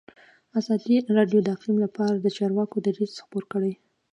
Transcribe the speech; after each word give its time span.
ازادي 0.59 0.95
راډیو 1.17 1.39
د 1.43 1.47
اقلیم 1.55 1.77
لپاره 1.85 2.13
د 2.17 2.27
چارواکو 2.37 2.75
دریځ 2.87 3.13
خپور 3.23 3.43
کړی. 3.53 3.73